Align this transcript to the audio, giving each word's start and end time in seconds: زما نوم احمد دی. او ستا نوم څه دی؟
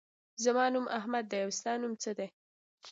زما 0.43 0.65
نوم 0.73 0.85
احمد 0.99 1.25
دی. 1.31 1.39
او 1.45 1.51
ستا 1.57 1.71
نوم 1.81 1.93
څه 2.03 2.11
دی؟ 2.17 2.27